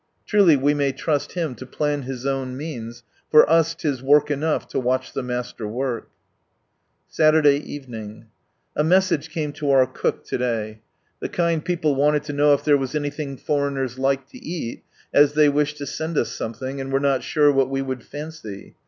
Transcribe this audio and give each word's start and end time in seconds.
Truly 0.25 0.55
we 0.55 0.73
may 0.73 0.91
trust 0.93 1.33
Him 1.33 1.53
to 1.53 1.63
plan 1.67 2.01
His 2.01 2.25
own 2.25 2.57
means, 2.57 3.03
for 3.29 3.47
us 3.47 3.75
'tis 3.75 4.01
"work 4.01 4.31
enough 4.31 4.67
to 4.69 4.79
watch 4.79 5.13
the 5.13 5.21
Master 5.21 5.67
work." 5.67 6.09
Siiliiriiay 7.11 7.61
ez'eniiig.— 7.85 8.25
A 8.77 8.83
message 8.83 9.29
came 9.29 9.53
to 9.53 9.69
our 9.69 9.85
cook 9.85 10.25
to 10.25 10.39
day. 10.39 10.81
The 11.19 11.29
kind 11.29 11.63
people 11.63 11.93
wanted 11.93 12.23
to 12.23 12.33
know 12.33 12.53
if 12.53 12.63
there 12.65 12.79
was 12.79 12.95
anything 12.95 13.37
foreigners 13.37 13.99
liked 13.99 14.31
to 14.31 14.43
eat, 14.43 14.83
as 15.13 15.33
they 15.33 15.49
wished 15.49 15.77
to 15.77 15.85
send 15.85 16.17
us 16.17 16.31
something, 16.31 16.81
and 16.81 16.91
were 16.91 16.99
not 16.99 17.21
sure 17.21 17.51
what 17.51 17.69
we 17.69 17.83
would 17.83 18.03
fancy 18.03 18.73